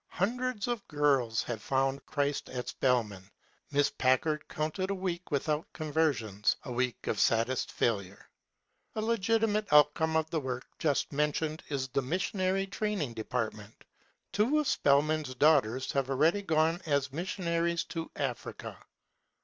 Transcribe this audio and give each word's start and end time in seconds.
Hundreds 0.09 0.67
of 0.67 0.87
girls 0.87 1.43
have 1.43 1.61
found 1.61 2.03
Christ 2.07 2.49
at 2.49 2.67
Spelman. 2.69 3.29
Miss 3.69 3.91
Packard 3.91 4.47
counted 4.47 4.89
a 4.89 4.95
week 4.95 5.29
without 5.29 5.71
conversions 5.73 6.55
'* 6.61 6.63
a 6.65 6.71
week 6.71 7.05
of 7.05 7.19
saddest 7.19 7.69
frdlure." 7.77 8.23
A 8.95 9.01
legitimate 9.03 9.71
outcome 9.71 10.15
of 10.17 10.27
the 10.31 10.39
work 10.39 10.65
just 10.79 11.13
mentioned 11.13 11.61
is 11.69 11.87
the 11.87 12.01
missionary 12.01 12.65
training 12.65 13.13
depart 13.13 13.53
ment 13.53 13.83
Two 14.31 14.57
of 14.57 14.67
Spelman's 14.67 15.35
daughters 15.35 15.91
have 15.91 16.09
already 16.09 16.41
gone 16.41 16.81
as 16.87 17.13
missionaries 17.13 17.83
to 17.83 18.09
Africa. 18.15 18.79